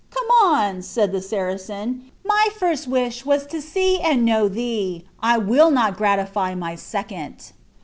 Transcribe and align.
"Come 0.09 0.27
on," 0.51 0.81
said 0.81 1.11
the 1.11 1.21
Saracen, 1.21 2.09
"my 2.25 2.49
first 2.57 2.87
wish 2.87 3.23
was 3.23 3.45
to 3.45 3.61
see 3.61 3.99
and 3.99 4.25
know 4.25 4.47
thee; 4.47 5.05
I 5.21 5.37
will 5.37 5.69
not 5.69 5.95
gratify 5.95 6.55
my 6.55 6.73
second." 6.73 7.51